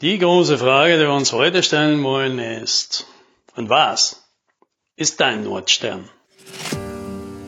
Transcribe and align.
Die 0.00 0.16
große 0.16 0.58
Frage, 0.58 0.96
die 0.96 1.06
wir 1.06 1.12
uns 1.12 1.32
heute 1.32 1.60
stellen 1.64 2.04
wollen, 2.04 2.38
ist, 2.38 3.04
und 3.56 3.68
was 3.68 4.22
ist 4.94 5.18
dein 5.18 5.42
Nordstern? 5.42 6.08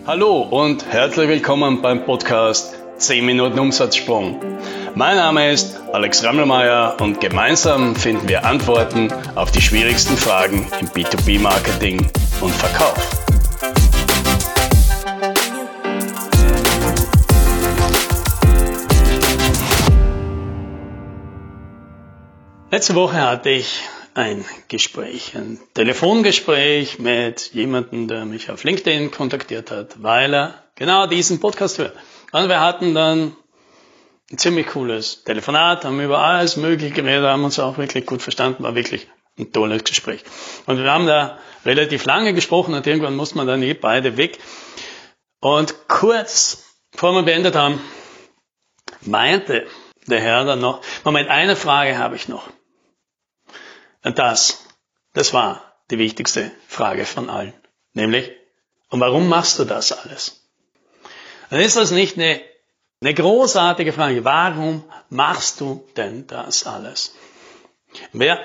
Hallo 0.05 0.41
und 0.41 0.85
herzlich 0.85 1.29
willkommen 1.29 1.81
beim 1.81 2.05
Podcast 2.05 2.75
10 2.97 3.25
Minuten 3.25 3.57
Umsatzsprung. 3.57 4.41
Mein 4.97 5.17
Name 5.17 5.53
ist 5.53 5.79
Alex 5.93 6.25
Rammelmeier 6.25 6.97
und 7.01 7.21
gemeinsam 7.21 7.95
finden 7.95 8.29
wir 8.29 8.45
Antworten 8.45 9.13
auf 9.37 9.53
die 9.53 9.61
schwierigsten 9.61 10.17
Fragen 10.17 10.67
im 10.81 10.89
B2B-Marketing 10.89 12.05
und 12.41 12.53
Verkauf. 12.53 13.30
Letzte 22.73 22.95
Woche 22.95 23.21
hatte 23.21 23.51
ich 23.51 23.81
ein 24.15 24.45
Gespräch, 24.69 25.35
ein 25.35 25.59
Telefongespräch 25.75 27.01
mit 27.01 27.53
jemandem, 27.53 28.07
der 28.07 28.25
mich 28.25 28.49
auf 28.49 28.63
LinkedIn 28.63 29.11
kontaktiert 29.11 29.73
hat, 29.73 30.01
weil 30.05 30.33
er 30.33 30.55
genau 30.77 31.09
diesen 31.09 31.41
Podcast 31.41 31.79
hört. 31.79 31.97
Und 32.31 32.49
wir 32.49 32.61
hatten 32.61 32.95
dann 32.95 33.35
ein 34.31 34.39
ziemlich 34.39 34.69
cooles 34.69 35.25
Telefonat, 35.25 35.85
haben 35.85 36.01
über 36.01 36.21
alles 36.21 36.57
Mögliche 36.57 36.95
geredet, 36.95 37.25
haben 37.25 37.43
uns 37.43 37.59
auch 37.59 37.77
wirklich 37.77 38.07
gut 38.07 38.23
verstanden, 38.23 38.63
war 38.63 38.77
wirklich 38.77 39.09
ein 39.37 39.51
tolles 39.51 39.83
Gespräch. 39.83 40.23
Und 40.67 40.79
wir 40.79 40.89
haben 40.89 41.09
da 41.09 41.41
relativ 41.65 42.05
lange 42.05 42.35
gesprochen 42.35 42.75
und 42.75 42.87
irgendwann 42.87 43.17
muss 43.17 43.35
man 43.35 43.49
dann 43.49 43.65
eh 43.65 43.75
beide 43.75 44.17
weg. 44.17 44.39
Und 45.41 45.89
kurz 45.89 46.63
bevor 46.93 47.15
wir 47.15 47.25
beendet 47.25 47.57
haben, 47.57 47.81
meinte 49.01 49.67
der 50.07 50.21
Herr 50.21 50.45
dann 50.45 50.61
noch, 50.61 50.83
Moment, 51.03 51.29
eine 51.31 51.57
Frage 51.57 51.99
habe 51.99 52.15
ich 52.15 52.29
noch. 52.29 52.49
Das, 54.03 54.65
das 55.13 55.33
war 55.33 55.63
die 55.91 55.99
wichtigste 55.99 56.51
Frage 56.69 57.05
von 57.05 57.29
allen. 57.29 57.55
Nämlich, 57.93 58.31
und 58.89 59.01
warum 59.01 59.29
machst 59.29 59.59
du 59.59 59.65
das 59.65 59.93
alles? 59.93 60.49
Dann 61.51 61.61
ist 61.61 61.77
das 61.77 61.91
nicht 61.91 62.17
eine, 62.17 62.41
eine 63.01 63.15
großartige 63.15 63.93
Frage. 63.93 64.25
Warum 64.25 64.85
machst 65.09 65.61
du 65.61 65.85
denn 65.97 66.27
das 66.27 66.67
alles? 66.67 67.15
Wer, 68.13 68.39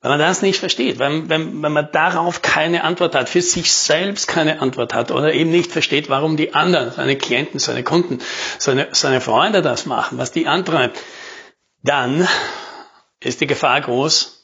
wenn 0.00 0.10
man 0.10 0.18
das 0.18 0.42
nicht 0.42 0.58
versteht, 0.58 0.98
wenn, 0.98 1.28
wenn, 1.28 1.62
wenn 1.62 1.72
man 1.72 1.90
darauf 1.92 2.42
keine 2.42 2.84
Antwort 2.84 3.14
hat, 3.14 3.28
für 3.28 3.42
sich 3.42 3.72
selbst 3.72 4.28
keine 4.28 4.60
Antwort 4.60 4.92
hat 4.92 5.10
oder 5.10 5.32
eben 5.32 5.50
nicht 5.50 5.70
versteht, 5.70 6.08
warum 6.08 6.36
die 6.36 6.54
anderen, 6.54 6.90
seine 6.92 7.16
Klienten, 7.16 7.60
seine 7.60 7.84
Kunden, 7.84 8.18
seine, 8.58 8.88
seine 8.92 9.20
Freunde 9.20 9.62
das 9.62 9.86
machen, 9.86 10.18
was 10.18 10.32
die 10.32 10.48
antreibt, 10.48 10.98
dann 11.82 12.28
ist 13.20 13.40
die 13.40 13.46
Gefahr 13.46 13.80
groß, 13.80 14.35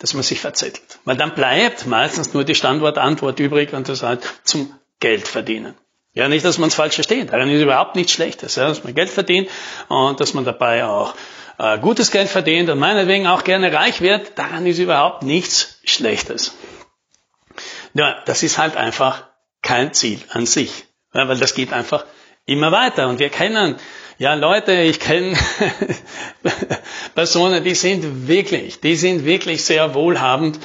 dass 0.00 0.14
man 0.14 0.22
sich 0.22 0.40
verzettelt. 0.40 0.98
Weil 1.04 1.16
dann 1.16 1.34
bleibt 1.34 1.86
meistens 1.86 2.34
nur 2.34 2.42
die 2.42 2.54
Standortantwort 2.54 3.38
übrig 3.38 3.72
und 3.72 3.88
das 3.88 4.02
halt 4.02 4.22
zum 4.42 4.74
Geld 4.98 5.28
verdienen. 5.28 5.74
Ja, 6.12 6.28
nicht, 6.28 6.44
dass 6.44 6.58
man 6.58 6.68
es 6.68 6.74
falsch 6.74 6.96
versteht. 6.96 7.32
Daran 7.32 7.48
ist 7.50 7.62
überhaupt 7.62 7.94
nichts 7.94 8.12
Schlechtes, 8.12 8.56
ja, 8.56 8.66
dass 8.66 8.82
man 8.82 8.94
Geld 8.94 9.10
verdient 9.10 9.48
und 9.88 10.18
dass 10.18 10.34
man 10.34 10.44
dabei 10.44 10.84
auch 10.84 11.14
äh, 11.58 11.78
gutes 11.78 12.10
Geld 12.10 12.28
verdient 12.28 12.68
und 12.68 12.78
meinetwegen 12.78 13.28
auch 13.28 13.44
gerne 13.44 13.72
reich 13.72 14.00
wird. 14.00 14.36
Daran 14.36 14.66
ist 14.66 14.78
überhaupt 14.78 15.22
nichts 15.22 15.78
Schlechtes. 15.84 16.56
Ja, 17.94 18.22
das 18.24 18.42
ist 18.42 18.58
halt 18.58 18.76
einfach 18.76 19.24
kein 19.62 19.92
Ziel 19.92 20.20
an 20.30 20.46
sich, 20.46 20.86
ja, 21.12 21.28
weil 21.28 21.38
das 21.38 21.54
geht 21.54 21.72
einfach 21.72 22.06
immer 22.46 22.72
weiter. 22.72 23.08
Und 23.08 23.18
wir 23.18 23.28
kennen 23.28 23.76
ja, 24.20 24.34
Leute, 24.34 24.74
ich 24.74 25.00
kenne 25.00 25.34
Personen, 27.14 27.64
die 27.64 27.74
sind 27.74 28.28
wirklich, 28.28 28.78
die 28.80 28.94
sind 28.94 29.24
wirklich 29.24 29.64
sehr 29.64 29.94
wohlhabend. 29.94 30.60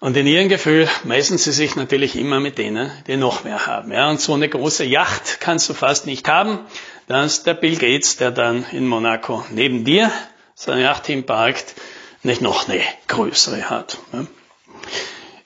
Und 0.00 0.16
in 0.16 0.26
ihrem 0.26 0.48
Gefühl 0.48 0.88
messen 1.04 1.36
sie 1.36 1.52
sich 1.52 1.76
natürlich 1.76 2.16
immer 2.16 2.40
mit 2.40 2.56
denen, 2.56 2.90
die 3.06 3.18
noch 3.18 3.44
mehr 3.44 3.66
haben. 3.66 3.92
Ja, 3.92 4.08
und 4.08 4.22
so 4.22 4.32
eine 4.32 4.48
große 4.48 4.84
Yacht 4.84 5.40
kannst 5.40 5.68
du 5.68 5.74
fast 5.74 6.06
nicht 6.06 6.26
haben. 6.28 6.60
Das 7.08 7.26
ist 7.26 7.46
der 7.46 7.52
Bill 7.52 7.76
Gates, 7.76 8.16
der 8.16 8.30
dann 8.30 8.64
in 8.72 8.86
Monaco 8.86 9.44
neben 9.50 9.84
dir 9.84 10.10
seine 10.54 10.80
Yacht 10.80 11.10
parkt, 11.26 11.74
nicht 12.22 12.40
noch 12.40 12.70
eine 12.70 12.80
größere 13.08 13.68
hat. 13.68 13.98
Ja. 14.14 14.26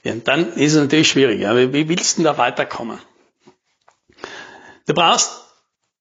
Ja, 0.05 0.15
dann 0.23 0.53
ist 0.53 0.75
es 0.75 0.81
natürlich 0.81 1.09
schwierig. 1.09 1.41
Ja. 1.41 1.57
Wie 1.57 1.89
willst 1.89 2.19
du 2.19 2.23
da 2.23 2.39
weiterkommen? 2.39 3.01
Du 4.87 4.95
brauchst 4.95 5.44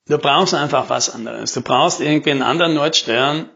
Du 0.08 0.18
brauchst 0.18 0.54
einfach 0.54 0.90
was 0.90 1.10
anderes. 1.10 1.54
Du 1.54 1.62
brauchst 1.62 2.02
irgendwie 2.02 2.32
einen 2.32 2.42
anderen 2.42 2.74
Nordstern, 2.74 3.50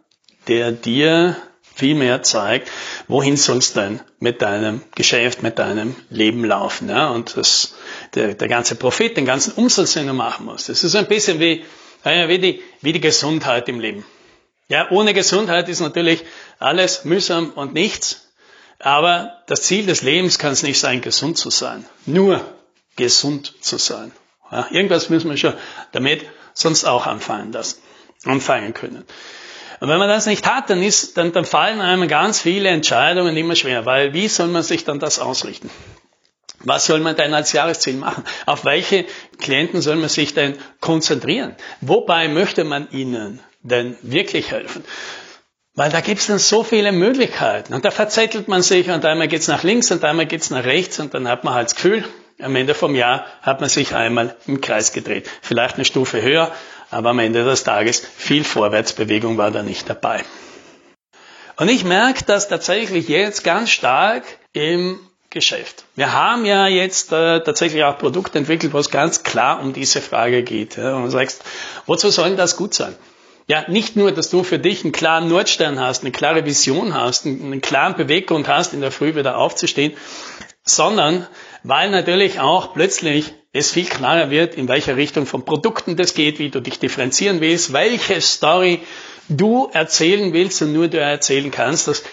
der 0.48 0.72
dir 0.72 1.36
viel 1.76 1.94
mehr 1.94 2.24
zeigt, 2.24 2.72
wohin 3.08 3.38
sollst 3.38 3.76
du 3.76 3.82
denn 3.82 4.00
mit 4.20 4.42
deinem 4.42 4.82
Geschäft, 4.96 5.44
mit 5.44 5.60
deinem 5.60 5.96
Leben 6.10 6.44
laufen. 6.44 6.90
Ja? 6.90 7.10
Und 7.10 7.38
das, 7.38 7.76
der, 8.16 8.34
der 8.34 8.48
ganze 8.48 8.76
Profit, 8.76 9.18
den 9.18 9.26
ganzen 9.26 9.54
Umsatz, 9.54 9.94
den 9.94 10.08
du 10.08 10.14
machen 10.14 10.46
musst. 10.46 10.70
Das 10.70 10.84
ist 10.84 10.96
ein 10.96 11.08
bisschen 11.08 11.40
wie, 11.40 11.66
wie, 12.04 12.40
die, 12.40 12.64
wie 12.82 12.94
die 12.94 13.02
Gesundheit 13.02 13.68
im 13.70 13.80
Leben. 13.80 14.06
Ja, 14.70 14.90
ohne 14.90 15.14
Gesundheit 15.14 15.70
ist 15.70 15.80
natürlich 15.82 16.24
alles 16.60 17.06
mühsam 17.06 17.52
und 17.52 17.74
nichts. 17.74 18.28
Aber 18.80 19.38
das 19.48 19.64
Ziel 19.64 19.86
des 19.86 20.02
Lebens 20.02 20.40
kann 20.40 20.54
es 20.54 20.64
nicht 20.64 20.80
sein, 20.80 21.02
gesund 21.02 21.38
zu 21.38 21.50
sein. 21.50 21.86
Nur 22.06 22.42
gesund 22.96 23.54
zu 23.62 23.78
sein. 23.78 24.12
Ja, 24.52 24.68
irgendwas 24.72 25.10
müssen 25.10 25.30
wir 25.30 25.38
schon 25.38 25.54
damit 25.92 26.26
sonst 26.54 26.86
auch 26.86 27.06
anfangen, 27.06 27.52
das, 27.52 27.82
anfangen 28.26 28.74
können. 28.74 29.06
Und 29.80 29.90
wenn 29.90 30.00
man 30.00 30.10
das 30.10 30.26
nicht 30.26 30.48
hat, 30.48 30.70
dann, 30.70 30.82
ist, 30.82 31.18
dann, 31.18 31.34
dann 31.34 31.46
fallen 31.46 31.82
einem 31.82 32.08
ganz 32.08 32.42
viele 32.42 32.70
Entscheidungen 32.70 33.38
immer 33.38 33.56
schwer, 33.56 33.86
weil 33.86 34.14
wie 34.14 34.28
soll 34.28 34.48
man 34.48 34.64
sich 34.64 34.86
dann 34.86 35.00
das 35.00 35.20
ausrichten? 35.20 35.70
Was 36.62 36.88
soll 36.88 37.00
man 37.02 37.16
denn 37.16 37.34
als 37.36 37.52
Jahresziel 37.52 37.96
machen? 37.96 38.24
Auf 38.48 38.66
welche 38.66 39.06
Klienten 39.40 39.82
soll 39.82 39.98
man 39.98 40.10
sich 40.10 40.34
denn 40.34 40.58
konzentrieren? 40.82 41.56
Wobei 41.82 42.28
möchte 42.28 42.64
man 42.64 42.90
ihnen 42.90 43.40
denn 43.62 43.96
wirklich 44.02 44.52
helfen? 44.52 44.84
Weil 45.76 45.92
da 45.92 46.02
gibt 46.02 46.22
es 46.22 46.28
dann 46.28 46.40
so 46.40 46.64
viele 46.64 46.92
Möglichkeiten. 46.92 47.76
Und 47.76 47.86
da 47.86 47.92
verzettelt 47.92 48.48
man 48.48 48.64
sich 48.64 48.90
und 48.90 49.06
einmal 49.06 49.28
geht's 49.28 49.48
nach 49.48 49.62
links 49.62 49.92
und 49.92 50.04
einmal 50.04 50.26
geht's 50.26 50.50
nach 50.50 50.64
rechts 50.64 51.00
und 51.00 51.14
dann 51.14 51.28
hat 51.28 51.44
man 51.44 51.54
halt 51.54 51.68
das 51.68 51.76
Gefühl, 51.76 52.04
am 52.42 52.56
Ende 52.56 52.74
vom 52.74 52.96
Jahr 52.96 53.26
hat 53.42 53.62
man 53.62 53.70
sich 53.70 53.96
einmal 53.96 54.36
im 54.46 54.62
Kreis 54.62 54.94
gedreht. 54.94 55.30
Vielleicht 55.42 55.76
eine 55.76 55.86
Stufe 55.86 56.22
höher, 56.22 56.52
aber 56.92 57.10
am 57.10 57.20
Ende 57.20 57.44
des 57.44 57.64
Tages 57.64 58.00
viel 58.00 58.44
Vorwärtsbewegung 58.44 59.38
war 59.38 59.52
da 59.52 59.64
nicht 59.64 59.90
dabei. 59.90 60.24
Und 61.58 61.70
ich 61.70 61.84
merke 61.84 62.24
das 62.26 62.48
tatsächlich 62.48 63.08
jetzt 63.08 63.44
ganz 63.44 63.72
stark 63.72 64.24
im 64.54 65.00
Geschäft. 65.30 65.84
Wir 65.96 66.14
haben 66.14 66.46
ja 66.46 66.68
jetzt 66.68 67.12
äh, 67.12 67.42
tatsächlich 67.42 67.84
auch 67.84 67.98
Produkte 67.98 68.38
entwickelt, 68.38 68.74
wo 68.74 68.78
es 68.78 68.92
ganz 68.92 69.24
klar 69.24 69.60
um 69.62 69.74
diese 69.74 70.00
Frage 70.00 70.44
geht. 70.44 70.78
Ja, 70.78 70.96
und 70.96 71.06
du 71.06 71.10
sagst, 71.10 71.44
wozu 71.86 72.10
soll 72.12 72.36
das 72.36 72.56
gut 72.56 72.74
sein? 72.74 72.96
Ja, 73.48 73.66
nicht 73.68 73.96
nur, 73.96 74.12
dass 74.12 74.30
du 74.30 74.44
für 74.44 74.60
dich 74.60 74.84
einen 74.84 74.92
klaren 74.92 75.28
Nordstern 75.28 75.80
hast, 75.80 76.04
eine 76.04 76.12
klare 76.12 76.46
Vision 76.46 76.94
hast, 76.94 77.26
einen 77.26 77.62
klaren 77.62 77.96
Beweggrund 77.96 78.48
hast, 78.48 78.74
in 78.74 78.82
der 78.82 78.92
Früh 78.92 79.16
wieder 79.16 79.38
aufzustehen, 79.38 79.94
sondern 80.64 81.28
weil 81.68 81.90
natürlich 81.90 82.40
auch 82.40 82.74
plötzlich 82.74 83.34
es 83.52 83.72
viel 83.72 83.86
klarer 83.86 84.30
wird, 84.30 84.56
in 84.56 84.70
welche 84.70 84.96
Richtung 84.96 85.26
von 85.26 85.44
Produkten 85.44 85.98
das 85.98 86.14
geht, 86.14 86.40
wie 86.40 86.50
du 86.50 86.62
dich 86.62 86.80
differenzieren 86.80 87.42
willst, 87.42 87.74
welche 87.74 88.22
Story 88.22 88.80
du 89.28 89.70
erzählen 89.74 90.32
willst 90.32 90.62
und 90.62 90.72
nur 90.72 90.88
du 90.88 91.00
erzählen 91.00 91.52
kannst. 91.52 91.90
Das 91.90 92.04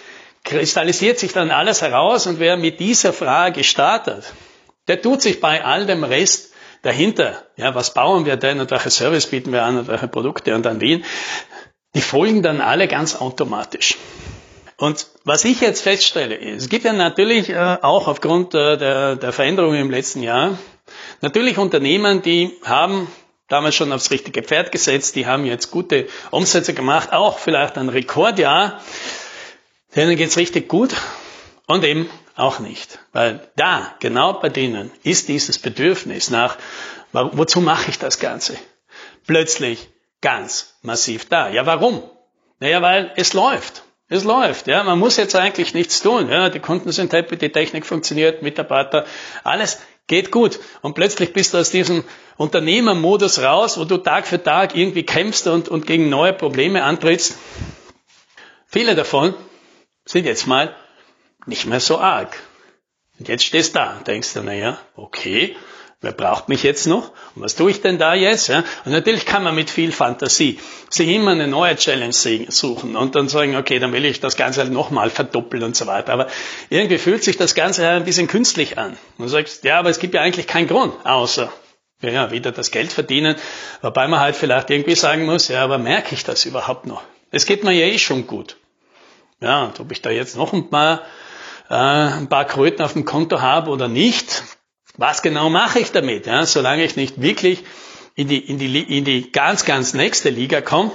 kristallisiert 0.43 1.19
sich 1.19 1.31
dann 1.31 1.51
alles 1.51 1.81
heraus 1.81 2.27
und 2.27 2.39
wer 2.39 2.57
mit 2.57 2.81
dieser 2.81 3.13
Frage 3.13 3.63
startet, 3.63 4.33
der 4.89 5.01
tut 5.01 5.21
sich 5.21 5.39
bei 5.39 5.63
all 5.63 5.85
dem 5.85 6.03
Rest 6.03 6.51
dahinter. 6.81 7.43
Ja, 7.55 7.73
was 7.75 7.93
bauen 7.93 8.25
wir 8.25 8.35
denn 8.35 8.59
und 8.59 8.71
welche 8.71 8.89
Service 8.89 9.27
bieten 9.27 9.53
wir 9.53 9.63
an 9.63 9.77
und 9.77 9.87
welche 9.87 10.09
Produkte 10.09 10.53
und 10.53 10.67
an 10.67 10.81
wen? 10.81 11.05
Die 11.95 12.01
folgen 12.01 12.43
dann 12.43 12.59
alle 12.59 12.89
ganz 12.89 13.15
automatisch. 13.15 13.95
Und 14.77 15.07
was 15.23 15.45
ich 15.45 15.61
jetzt 15.61 15.81
feststelle, 15.81 16.37
es 16.37 16.69
gibt 16.69 16.83
ja 16.83 16.93
natürlich 16.93 17.49
äh, 17.49 17.77
auch 17.81 18.07
aufgrund 18.07 18.53
äh, 18.53 18.77
der, 18.77 19.15
der 19.15 19.31
Veränderungen 19.31 19.79
im 19.79 19.91
letzten 19.91 20.21
Jahr 20.21 20.57
natürlich 21.21 21.57
Unternehmen, 21.57 22.21
die 22.21 22.51
haben 22.63 23.07
damals 23.47 23.75
schon 23.75 23.91
aufs 23.93 24.11
richtige 24.11 24.43
Pferd 24.43 24.71
gesetzt, 24.71 25.15
die 25.15 25.25
haben 25.25 25.45
jetzt 25.45 25.71
gute 25.71 26.07
Umsätze 26.31 26.73
gemacht, 26.73 27.13
auch 27.13 27.39
vielleicht 27.39 27.77
ein 27.77 27.89
Rekordjahr, 27.89 28.81
denen 29.95 30.17
geht's 30.17 30.37
richtig 30.37 30.67
gut 30.67 30.95
und 31.67 31.83
eben 31.83 32.09
auch 32.35 32.59
nicht. 32.59 32.99
Weil 33.13 33.47
da, 33.55 33.95
genau 33.99 34.33
bei 34.33 34.49
denen, 34.49 34.91
ist 35.03 35.29
dieses 35.29 35.57
Bedürfnis 35.57 36.29
nach, 36.29 36.57
wozu 37.11 37.61
mache 37.61 37.89
ich 37.89 37.99
das 37.99 38.19
Ganze? 38.19 38.57
Plötzlich 39.25 39.89
ganz 40.21 40.75
massiv 40.81 41.29
da. 41.29 41.49
Ja, 41.49 41.65
warum? 41.65 42.03
Naja, 42.59 42.81
weil 42.81 43.11
es 43.15 43.33
läuft. 43.33 43.83
Es 44.07 44.23
läuft, 44.23 44.67
ja. 44.67 44.83
Man 44.83 44.99
muss 44.99 45.17
jetzt 45.17 45.35
eigentlich 45.35 45.73
nichts 45.73 46.01
tun, 46.01 46.29
ja. 46.29 46.49
Die 46.49 46.59
Kunden 46.59 46.91
sind 46.91 47.11
happy, 47.13 47.37
die 47.37 47.51
Technik 47.51 47.85
funktioniert, 47.85 48.41
Mitarbeiter, 48.43 49.05
alles 49.43 49.79
geht 50.07 50.31
gut. 50.31 50.59
Und 50.81 50.93
plötzlich 50.93 51.33
bist 51.33 51.53
du 51.53 51.57
aus 51.57 51.71
diesem 51.71 52.03
Unternehmermodus 52.37 53.39
raus, 53.39 53.77
wo 53.77 53.85
du 53.85 53.97
Tag 53.97 54.27
für 54.27 54.41
Tag 54.41 54.75
irgendwie 54.75 55.03
kämpfst 55.03 55.47
und, 55.47 55.69
und 55.69 55.87
gegen 55.87 56.09
neue 56.09 56.33
Probleme 56.33 56.83
antrittst. 56.83 57.37
viele 58.67 58.93
davon 58.95 59.33
sind 60.05 60.25
jetzt 60.25 60.45
mal 60.45 60.75
nicht 61.47 61.65
mehr 61.65 61.79
so 61.79 61.97
arg. 61.97 62.37
Und 63.17 63.27
jetzt 63.27 63.45
stehst 63.45 63.75
du 63.75 63.79
da, 63.79 64.01
denkst 64.05 64.33
du, 64.33 64.41
naja, 64.41 64.77
okay, 64.95 65.55
wer 66.01 66.11
braucht 66.11 66.49
mich 66.49 66.63
jetzt 66.63 66.87
noch? 66.87 67.11
Und 67.35 67.43
was 67.43 67.55
tue 67.55 67.71
ich 67.71 67.81
denn 67.81 67.97
da 67.97 68.13
jetzt? 68.13 68.47
Ja? 68.47 68.63
Und 68.85 68.91
natürlich 68.91 69.25
kann 69.25 69.43
man 69.43 69.55
mit 69.55 69.69
viel 69.69 69.91
Fantasie 69.91 70.59
sich 70.89 71.07
immer 71.09 71.31
eine 71.31 71.47
neue 71.47 71.75
Challenge 71.75 72.13
suchen 72.13 72.95
und 72.95 73.15
dann 73.15 73.27
sagen, 73.27 73.55
okay, 73.55 73.79
dann 73.79 73.91
will 73.93 74.05
ich 74.05 74.19
das 74.19 74.35
Ganze 74.35 74.61
halt 74.61 74.71
nochmal 74.71 75.09
verdoppeln 75.09 75.63
und 75.63 75.75
so 75.75 75.87
weiter. 75.87 76.13
Aber 76.13 76.27
irgendwie 76.69 76.97
fühlt 76.97 77.23
sich 77.23 77.37
das 77.37 77.55
Ganze 77.55 77.87
ein 77.87 78.05
bisschen 78.05 78.27
künstlich 78.27 78.77
an. 78.77 78.97
Und 79.17 79.25
du 79.25 79.27
sagst, 79.27 79.63
ja, 79.63 79.79
aber 79.79 79.89
es 79.89 79.99
gibt 79.99 80.13
ja 80.13 80.21
eigentlich 80.21 80.47
keinen 80.47 80.67
Grund, 80.67 80.93
außer 81.05 81.51
ja, 82.01 82.31
wieder 82.31 82.51
das 82.51 82.71
Geld 82.71 82.91
verdienen, 82.91 83.35
wobei 83.81 84.07
man 84.07 84.19
halt 84.19 84.35
vielleicht 84.35 84.69
irgendwie 84.69 84.95
sagen 84.95 85.25
muss, 85.25 85.47
ja, 85.47 85.63
aber 85.63 85.77
merke 85.77 86.13
ich 86.13 86.23
das 86.23 86.45
überhaupt 86.45 86.85
noch? 86.85 87.01
Es 87.31 87.45
geht 87.45 87.63
mir 87.63 87.71
ja 87.71 87.85
eh 87.85 87.97
schon 87.97 88.27
gut. 88.27 88.57
Ja, 89.41 89.65
und 89.65 89.79
ob 89.79 89.91
ich 89.91 90.01
da 90.01 90.09
jetzt 90.11 90.37
noch 90.37 90.53
ein 90.53 90.69
paar 90.69 91.01
äh, 91.69 91.73
ein 91.73 92.29
paar 92.29 92.45
Kröten 92.45 92.83
auf 92.83 92.93
dem 92.93 93.05
Konto 93.05 93.41
habe 93.41 93.71
oder 93.71 93.87
nicht. 93.87 94.43
Was 94.97 95.21
genau 95.21 95.49
mache 95.49 95.79
ich 95.79 95.91
damit? 95.91 96.25
Ja, 96.25 96.45
solange 96.45 96.83
ich 96.83 96.95
nicht 96.95 97.21
wirklich 97.21 97.63
in 98.15 98.27
die, 98.27 98.37
in 98.37 98.57
die, 98.57 98.97
in 98.97 99.03
die 99.03 99.31
ganz, 99.31 99.65
ganz 99.65 99.93
nächste 99.93 100.29
Liga 100.29 100.61
komme, 100.61 100.91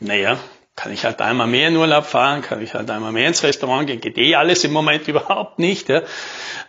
naja, 0.00 0.38
kann 0.76 0.92
ich 0.92 1.04
halt 1.04 1.20
einmal 1.20 1.46
mehr 1.46 1.68
in 1.68 1.76
Urlaub 1.76 2.04
fahren, 2.04 2.42
kann 2.42 2.60
ich 2.60 2.74
halt 2.74 2.90
einmal 2.90 3.12
mehr 3.12 3.28
ins 3.28 3.42
Restaurant 3.42 3.86
gehen, 3.86 4.00
geht 4.00 4.18
eh 4.18 4.34
alles 4.34 4.64
im 4.64 4.72
Moment 4.72 5.08
überhaupt 5.08 5.58
nicht. 5.58 5.88
Ja. 5.88 6.02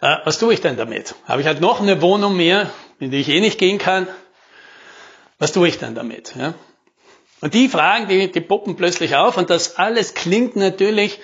Äh, 0.02 0.18
was 0.24 0.40
tue 0.40 0.54
ich 0.54 0.62
denn 0.62 0.78
damit? 0.78 1.16
Habe 1.28 1.42
ich 1.42 1.48
halt 1.48 1.60
noch 1.60 1.82
eine 1.82 2.02
Wohnung 2.02 2.38
mehr, 2.38 2.70
in 3.00 3.12
die 3.12 3.18
ich 3.18 3.30
eh 3.30 3.42
nicht 3.42 3.58
gehen 3.58 3.78
kann? 3.78 4.08
Was 5.38 5.52
tue 5.52 5.68
ich 5.68 5.80
denn 5.80 5.96
damit? 5.96 6.34
Ja? 6.38 6.54
Und 7.42 7.54
die 7.54 7.68
Fragen, 7.68 8.08
die, 8.08 8.32
die 8.32 8.42
poppen 8.42 8.76
plötzlich 8.76 9.16
auf 9.16 9.38
und 9.38 9.50
das 9.50 9.76
alles 9.76 10.14
klingt 10.14 10.56
natürlich 10.56 11.20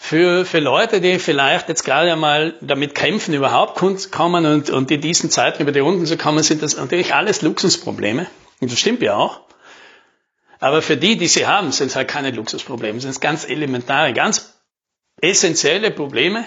für, 0.00 0.46
für 0.46 0.60
Leute, 0.60 1.00
die 1.00 1.18
vielleicht 1.18 1.68
jetzt 1.68 1.84
gerade 1.84 2.12
einmal 2.12 2.54
damit 2.60 2.94
kämpfen, 2.94 3.34
überhaupt 3.34 3.78
kommen 4.12 4.46
und, 4.46 4.70
und 4.70 4.90
in 4.90 5.00
diesen 5.00 5.28
Zeiten 5.28 5.60
über 5.60 5.72
die 5.72 5.80
Runden 5.80 6.06
zu 6.06 6.16
kommen, 6.16 6.42
sind 6.42 6.62
das 6.62 6.76
natürlich 6.76 7.14
alles 7.14 7.42
Luxusprobleme. 7.42 8.26
Und 8.60 8.72
das 8.72 8.78
stimmt 8.78 9.02
ja 9.02 9.16
auch. 9.16 9.40
Aber 10.60 10.82
für 10.82 10.96
die, 10.96 11.16
die 11.16 11.26
sie 11.26 11.46
haben, 11.46 11.72
sind 11.72 11.88
es 11.88 11.96
halt 11.96 12.08
keine 12.08 12.30
Luxusprobleme, 12.30 13.00
sind 13.00 13.10
es 13.10 13.20
ganz 13.20 13.44
elementare, 13.48 14.12
ganz 14.12 14.54
essentielle 15.20 15.90
Probleme, 15.90 16.44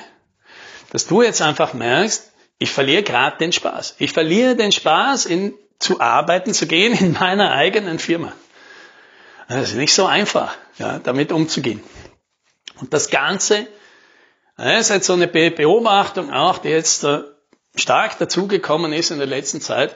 dass 0.91 1.07
du 1.07 1.21
jetzt 1.21 1.41
einfach 1.41 1.73
merkst, 1.73 2.31
ich 2.57 2.71
verliere 2.71 3.03
gerade 3.03 3.37
den 3.37 3.51
Spaß. 3.51 3.95
Ich 3.99 4.13
verliere 4.13 4.55
den 4.55 4.71
Spaß, 4.71 5.25
in, 5.25 5.53
zu 5.77 5.99
arbeiten, 5.99 6.53
zu 6.53 6.67
gehen 6.67 6.97
in 6.97 7.13
meiner 7.13 7.51
eigenen 7.51 7.99
Firma. 7.99 8.31
Das 9.49 9.69
ist 9.71 9.75
nicht 9.75 9.93
so 9.93 10.05
einfach, 10.05 10.55
ja, 10.77 10.99
damit 10.99 11.33
umzugehen. 11.33 11.83
Und 12.81 12.93
das 12.93 13.09
Ganze, 13.09 13.67
das 14.57 14.81
ist 14.81 14.89
jetzt 14.89 15.07
so 15.07 15.13
eine 15.13 15.27
Beobachtung 15.27 16.31
auch, 16.31 16.57
die 16.57 16.69
jetzt 16.69 17.03
äh, 17.03 17.21
stark 17.75 18.17
dazugekommen 18.17 18.91
ist 18.91 19.11
in 19.11 19.19
der 19.19 19.27
letzten 19.27 19.61
Zeit. 19.61 19.95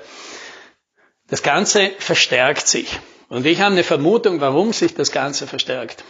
Das 1.27 1.43
Ganze 1.43 1.91
verstärkt 1.97 2.67
sich. 2.67 2.99
Und 3.27 3.45
ich 3.45 3.59
habe 3.59 3.73
eine 3.73 3.83
Vermutung, 3.83 4.39
warum 4.39 4.71
sich 4.71 4.93
das 4.93 5.11
Ganze 5.11 5.47
verstärkt. 5.47 6.03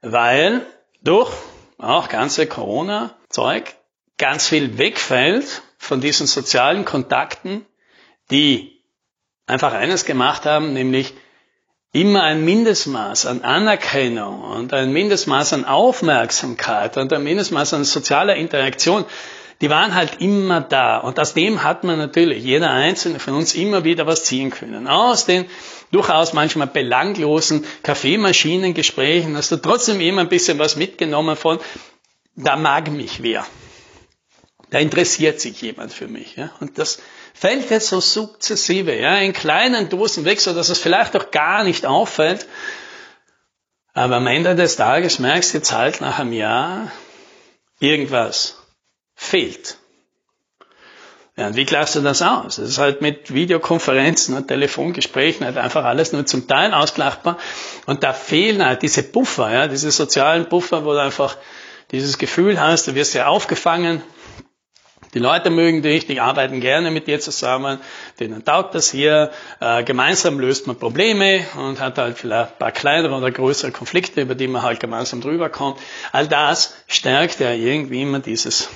Weil 0.00 0.66
durch 1.02 1.30
auch 1.78 2.08
ganze 2.08 2.46
Corona-Zeug 2.46 3.76
ganz 4.16 4.48
viel 4.48 4.78
wegfällt 4.78 5.62
von 5.78 6.00
diesen 6.00 6.26
sozialen 6.26 6.86
Kontakten, 6.86 7.66
die 8.30 8.82
einfach 9.46 9.74
eines 9.74 10.06
gemacht 10.06 10.46
haben, 10.46 10.72
nämlich 10.72 11.12
immer 11.96 12.24
ein 12.24 12.44
Mindestmaß 12.44 13.24
an 13.24 13.42
Anerkennung 13.42 14.42
und 14.42 14.74
ein 14.74 14.92
Mindestmaß 14.92 15.54
an 15.54 15.64
Aufmerksamkeit 15.64 16.98
und 16.98 17.10
ein 17.10 17.24
Mindestmaß 17.24 17.72
an 17.72 17.84
sozialer 17.84 18.36
Interaktion, 18.36 19.06
die 19.62 19.70
waren 19.70 19.94
halt 19.94 20.20
immer 20.20 20.60
da. 20.60 20.98
Und 20.98 21.18
aus 21.18 21.32
dem 21.32 21.64
hat 21.64 21.84
man 21.84 21.96
natürlich, 21.96 22.44
jeder 22.44 22.70
einzelne 22.70 23.18
von 23.18 23.34
uns, 23.34 23.54
immer 23.54 23.84
wieder 23.84 24.06
was 24.06 24.24
ziehen 24.24 24.50
können. 24.50 24.86
Aus 24.88 25.24
den 25.24 25.46
durchaus 25.90 26.34
manchmal 26.34 26.66
belanglosen 26.66 27.64
Kaffeemaschinengesprächen 27.82 29.34
hast 29.34 29.52
du 29.52 29.56
trotzdem 29.56 30.00
immer 30.02 30.20
ein 30.20 30.28
bisschen 30.28 30.58
was 30.58 30.76
mitgenommen 30.76 31.34
von, 31.34 31.58
da 32.34 32.56
mag 32.56 32.90
mich 32.90 33.22
wer. 33.22 33.46
Da 34.70 34.78
interessiert 34.78 35.40
sich 35.40 35.60
jemand 35.62 35.92
für 35.92 36.08
mich. 36.08 36.36
Ja? 36.36 36.50
Und 36.60 36.78
das 36.78 36.98
fällt 37.34 37.70
jetzt 37.70 37.88
so 37.88 38.00
sukzessive, 38.00 38.94
ja, 38.98 39.16
in 39.18 39.32
kleinen 39.32 39.88
Dosen 39.88 40.24
weg, 40.24 40.40
so 40.40 40.54
dass 40.54 40.70
es 40.70 40.78
vielleicht 40.78 41.14
auch 41.16 41.30
gar 41.30 41.64
nicht 41.64 41.86
auffällt. 41.86 42.46
Aber 43.92 44.16
am 44.16 44.26
Ende 44.26 44.56
des 44.56 44.76
Tages 44.76 45.18
merkst 45.18 45.52
du 45.52 45.58
jetzt 45.58 45.72
halt 45.72 46.00
nach 46.00 46.18
einem 46.18 46.32
Jahr, 46.32 46.90
irgendwas 47.78 48.56
fehlt. 49.14 49.78
Ja, 51.36 51.48
und 51.48 51.56
wie 51.56 51.66
gleichst 51.66 51.94
du 51.94 52.00
das 52.00 52.22
aus? 52.22 52.56
Das 52.56 52.68
ist 52.68 52.78
halt 52.78 53.02
mit 53.02 53.34
Videokonferenzen 53.34 54.34
und 54.34 54.48
Telefongesprächen 54.48 55.44
halt 55.44 55.58
einfach 55.58 55.84
alles 55.84 56.12
nur 56.12 56.24
zum 56.24 56.48
Teil 56.48 56.72
ausgleichbar. 56.72 57.36
Und 57.84 58.02
da 58.02 58.14
fehlen 58.14 58.64
halt 58.64 58.80
diese 58.80 59.02
Puffer, 59.02 59.52
ja, 59.52 59.68
diese 59.68 59.90
sozialen 59.90 60.48
Puffer, 60.48 60.86
wo 60.86 60.92
du 60.92 61.02
einfach 61.02 61.36
dieses 61.90 62.16
Gefühl 62.16 62.58
hast, 62.58 62.86
du 62.86 62.94
wirst 62.94 63.12
ja 63.12 63.26
aufgefangen, 63.26 64.02
die 65.16 65.22
Leute 65.22 65.48
mögen 65.48 65.80
dich, 65.80 66.06
die 66.06 66.20
arbeiten 66.20 66.60
gerne 66.60 66.90
mit 66.90 67.06
dir 67.06 67.18
zusammen, 67.20 67.80
denen 68.20 68.44
taugt 68.44 68.74
das 68.74 68.90
hier. 68.90 69.30
Äh, 69.60 69.82
gemeinsam 69.82 70.38
löst 70.38 70.66
man 70.66 70.78
Probleme 70.78 71.46
und 71.56 71.80
hat 71.80 71.96
halt 71.96 72.18
vielleicht 72.18 72.52
ein 72.52 72.58
paar 72.58 72.70
kleinere 72.70 73.14
oder 73.14 73.30
größere 73.30 73.72
Konflikte, 73.72 74.20
über 74.20 74.34
die 74.34 74.46
man 74.46 74.60
halt 74.60 74.78
gemeinsam 74.78 75.22
drüber 75.22 75.48
kommt. 75.48 75.80
All 76.12 76.28
das 76.28 76.74
stärkt 76.86 77.40
ja 77.40 77.50
irgendwie 77.50 78.02
immer 78.02 78.18
dieses 78.18 78.68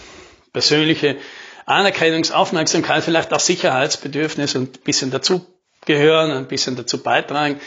persönliche 0.50 1.18
Anerkennungsaufmerksamkeit, 1.66 3.04
vielleicht 3.04 3.34
auch 3.34 3.40
Sicherheitsbedürfnis 3.40 4.54
und 4.54 4.78
ein 4.78 4.82
bisschen 4.82 5.10
dazugehören, 5.10 6.30
ein 6.30 6.48
bisschen 6.48 6.74
dazu 6.74 7.02
beitragen. 7.02 7.60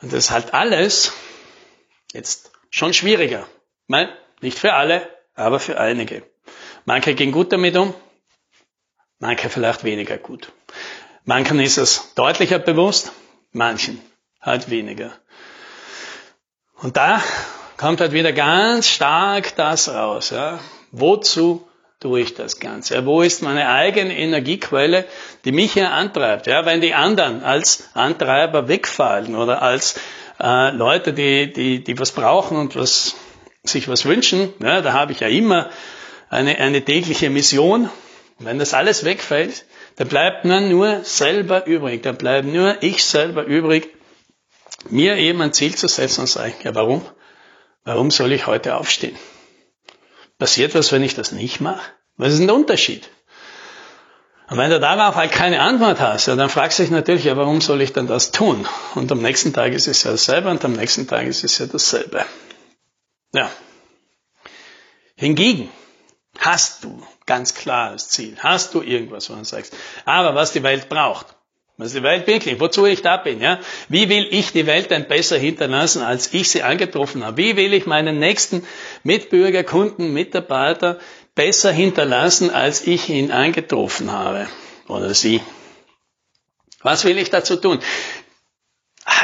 Und 0.00 0.14
das 0.14 0.24
ist 0.24 0.30
halt 0.30 0.54
alles 0.54 1.12
jetzt 2.14 2.52
schon 2.70 2.94
schwieriger. 2.94 3.46
Nein, 3.86 4.08
nicht 4.40 4.58
für 4.58 4.72
alle, 4.72 5.06
aber 5.34 5.60
für 5.60 5.78
einige. 5.78 6.22
Manche 6.88 7.14
gehen 7.14 7.32
gut 7.32 7.52
damit 7.52 7.76
um, 7.76 7.92
manche 9.18 9.50
vielleicht 9.50 9.84
weniger 9.84 10.16
gut. 10.16 10.50
Manchen 11.26 11.60
ist 11.60 11.76
es 11.76 12.14
deutlicher 12.14 12.58
bewusst, 12.58 13.12
manchen 13.52 14.00
halt 14.40 14.70
weniger. 14.70 15.12
Und 16.76 16.96
da 16.96 17.22
kommt 17.76 18.00
halt 18.00 18.12
wieder 18.12 18.32
ganz 18.32 18.88
stark 18.88 19.54
das 19.56 19.90
raus. 19.90 20.30
Ja. 20.30 20.60
Wozu 20.90 21.68
tue 22.00 22.20
ich 22.20 22.32
das 22.32 22.58
Ganze? 22.58 23.04
Wo 23.04 23.20
ist 23.20 23.42
meine 23.42 23.68
eigene 23.68 24.16
Energiequelle, 24.16 25.04
die 25.44 25.52
mich 25.52 25.74
hier 25.74 25.92
antreibt? 25.92 26.46
Ja, 26.46 26.64
wenn 26.64 26.80
die 26.80 26.94
anderen 26.94 27.42
als 27.42 27.90
Antreiber 27.92 28.66
wegfallen 28.66 29.36
oder 29.36 29.60
als 29.60 30.00
äh, 30.40 30.70
Leute, 30.70 31.12
die, 31.12 31.52
die, 31.52 31.84
die 31.84 31.98
was 31.98 32.12
brauchen 32.12 32.56
und 32.56 32.76
was, 32.76 33.14
sich 33.62 33.88
was 33.88 34.06
wünschen, 34.06 34.54
ja, 34.60 34.80
da 34.80 34.94
habe 34.94 35.12
ich 35.12 35.20
ja 35.20 35.28
immer 35.28 35.68
eine, 36.30 36.58
eine 36.58 36.84
tägliche 36.84 37.30
Mission. 37.30 37.90
Wenn 38.38 38.58
das 38.58 38.74
alles 38.74 39.04
wegfällt, 39.04 39.64
dann 39.96 40.08
bleibt 40.08 40.44
man 40.44 40.68
nur 40.68 41.02
selber 41.04 41.66
übrig. 41.66 42.02
Dann 42.02 42.16
bleibt 42.16 42.46
nur 42.46 42.82
ich 42.82 43.04
selber 43.04 43.44
übrig, 43.44 43.88
mir 44.90 45.16
eben 45.16 45.40
ein 45.42 45.52
Ziel 45.52 45.74
zu 45.74 45.88
setzen 45.88 46.22
und 46.22 46.28
sagen, 46.28 46.54
ja 46.62 46.74
warum? 46.74 47.04
Warum 47.84 48.10
soll 48.10 48.32
ich 48.32 48.46
heute 48.46 48.76
aufstehen? 48.76 49.16
Passiert 50.38 50.74
was, 50.74 50.92
wenn 50.92 51.02
ich 51.02 51.14
das 51.14 51.32
nicht 51.32 51.60
mache? 51.60 51.82
Was 52.16 52.32
ist 52.32 52.38
denn 52.38 52.46
der 52.46 52.56
Unterschied? 52.56 53.08
Und 54.50 54.56
wenn 54.56 54.70
du 54.70 54.80
darauf 54.80 55.14
halt 55.14 55.32
keine 55.32 55.60
Antwort 55.60 56.00
hast, 56.00 56.26
ja, 56.26 56.36
dann 56.36 56.48
fragst 56.48 56.78
du 56.78 56.82
dich 56.82 56.90
natürlich, 56.90 57.24
ja, 57.24 57.36
warum 57.36 57.60
soll 57.60 57.82
ich 57.82 57.92
denn 57.92 58.06
das 58.06 58.30
tun? 58.30 58.66
Und 58.94 59.12
am 59.12 59.20
nächsten 59.20 59.52
Tag 59.52 59.72
ist 59.72 59.88
es 59.88 60.04
ja 60.04 60.12
dasselbe 60.12 60.48
und 60.48 60.64
am 60.64 60.72
nächsten 60.72 61.06
Tag 61.06 61.26
ist 61.26 61.44
es 61.44 61.58
ja 61.58 61.66
dasselbe. 61.66 62.24
Ja. 63.32 63.50
Hingegen, 65.16 65.68
Hast 66.38 66.84
du 66.84 67.02
ganz 67.26 67.54
klares 67.54 68.08
Ziel? 68.08 68.36
Hast 68.38 68.72
du 68.74 68.80
irgendwas, 68.80 69.28
wo 69.28 69.34
du 69.34 69.44
sagst? 69.44 69.74
Aber 70.04 70.34
was 70.34 70.52
die 70.52 70.62
Welt 70.62 70.88
braucht, 70.88 71.26
was 71.76 71.92
die 71.92 72.02
Welt 72.02 72.26
wirklich, 72.26 72.58
wozu 72.60 72.86
ich 72.86 73.02
da 73.02 73.16
bin, 73.16 73.40
ja? 73.40 73.60
Wie 73.88 74.08
will 74.08 74.26
ich 74.30 74.52
die 74.52 74.66
Welt 74.66 74.90
denn 74.90 75.06
besser 75.06 75.36
hinterlassen, 75.36 76.02
als 76.02 76.32
ich 76.32 76.50
sie 76.50 76.62
angetroffen 76.62 77.24
habe? 77.24 77.36
Wie 77.36 77.56
will 77.56 77.72
ich 77.72 77.86
meinen 77.86 78.18
nächsten 78.18 78.66
Mitbürger, 79.02 79.62
Kunden, 79.64 80.12
Mitarbeiter 80.12 80.98
besser 81.34 81.70
hinterlassen, 81.70 82.50
als 82.50 82.86
ich 82.86 83.08
ihn 83.08 83.30
angetroffen 83.30 84.10
habe? 84.10 84.48
Oder 84.88 85.14
sie? 85.14 85.40
Was 86.82 87.04
will 87.04 87.18
ich 87.18 87.30
dazu 87.30 87.56
tun? 87.56 87.80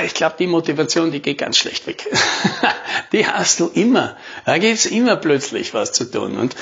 Ich 0.05 0.15
glaube, 0.15 0.37
die 0.39 0.47
Motivation, 0.47 1.13
die 1.13 1.21
geht 1.21 1.39
ganz 1.39 1.57
schlecht 1.57 1.87
weg. 1.87 2.05
die 3.13 3.27
hast 3.27 3.61
du 3.61 3.69
immer. 3.69 4.17
Da 4.45 4.59
gibt's 4.59 4.87
immer 4.87 5.17
plötzlich 5.17 5.75
was 5.75 5.93
zu 5.93 6.11
tun. 6.11 6.37
Und 6.37 6.57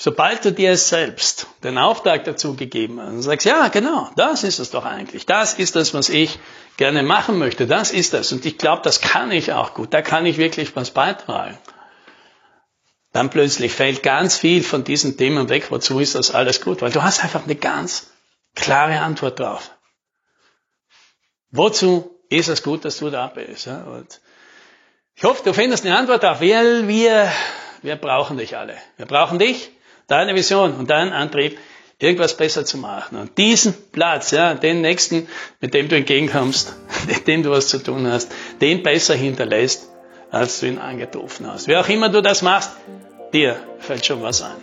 Sobald 0.00 0.44
du 0.44 0.52
dir 0.52 0.76
selbst 0.76 1.48
den 1.64 1.76
Auftrag 1.76 2.22
dazu 2.22 2.54
gegeben 2.54 3.00
hast 3.00 3.08
und 3.08 3.22
sagst, 3.22 3.44
ja, 3.44 3.66
genau, 3.66 4.08
das 4.14 4.44
ist 4.44 4.60
es 4.60 4.70
doch 4.70 4.84
eigentlich, 4.84 5.26
das 5.26 5.54
ist 5.54 5.74
das, 5.74 5.92
was 5.92 6.08
ich 6.08 6.38
gerne 6.76 7.02
machen 7.02 7.36
möchte, 7.36 7.66
das 7.66 7.90
ist 7.90 8.14
das. 8.14 8.30
Und 8.30 8.46
ich 8.46 8.58
glaube, 8.58 8.82
das 8.84 9.00
kann 9.00 9.32
ich 9.32 9.52
auch 9.52 9.74
gut. 9.74 9.92
Da 9.92 10.00
kann 10.00 10.24
ich 10.24 10.38
wirklich 10.38 10.76
was 10.76 10.92
beitragen. 10.92 11.58
Dann 13.12 13.28
plötzlich 13.28 13.72
fällt 13.72 14.04
ganz 14.04 14.36
viel 14.36 14.62
von 14.62 14.84
diesen 14.84 15.16
Themen 15.16 15.48
weg. 15.48 15.72
Wozu 15.72 15.98
ist 15.98 16.14
das 16.14 16.30
alles 16.30 16.60
gut? 16.60 16.80
Weil 16.80 16.92
du 16.92 17.02
hast 17.02 17.24
einfach 17.24 17.42
eine 17.42 17.56
ganz 17.56 18.12
klare 18.54 19.00
Antwort 19.00 19.40
drauf. 19.40 19.72
Wozu 21.50 22.10
ist 22.28 22.48
es 22.48 22.62
gut, 22.62 22.84
dass 22.84 22.98
du 22.98 23.10
da 23.10 23.26
bist? 23.28 23.66
Und 23.66 24.20
ich 25.16 25.24
hoffe, 25.24 25.42
du 25.44 25.52
findest 25.52 25.84
eine 25.84 25.96
Antwort 25.96 26.24
auf, 26.24 26.40
weil 26.40 26.88
wir, 26.88 27.30
wir 27.82 27.96
brauchen 27.96 28.36
dich 28.36 28.56
alle. 28.56 28.76
Wir 28.96 29.06
brauchen 29.06 29.38
dich, 29.38 29.70
deine 30.06 30.34
Vision 30.34 30.74
und 30.74 30.90
deinen 30.90 31.12
Antrieb, 31.12 31.58
irgendwas 31.98 32.36
besser 32.36 32.64
zu 32.64 32.78
machen. 32.78 33.18
Und 33.18 33.38
diesen 33.38 33.74
Platz, 33.90 34.30
ja, 34.30 34.54
den 34.54 34.80
nächsten, 34.80 35.28
mit 35.60 35.74
dem 35.74 35.88
du 35.88 35.96
entgegenkommst, 35.96 36.74
mit 37.06 37.26
dem 37.26 37.42
du 37.42 37.50
was 37.50 37.68
zu 37.68 37.82
tun 37.82 38.06
hast, 38.06 38.30
den 38.60 38.82
besser 38.82 39.14
hinterlässt, 39.14 39.88
als 40.30 40.60
du 40.60 40.66
ihn 40.66 40.78
angetroffen 40.78 41.50
hast. 41.50 41.66
Wie 41.66 41.76
auch 41.76 41.88
immer 41.88 42.10
du 42.10 42.20
das 42.20 42.42
machst, 42.42 42.70
dir 43.32 43.56
fällt 43.78 44.06
schon 44.06 44.22
was 44.22 44.42
an. 44.42 44.56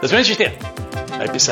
Das 0.00 0.12
wünsche 0.12 0.32
ich 0.32 0.38
dir. 0.38 0.52
Bleib 1.16 1.32
bis 1.32 1.48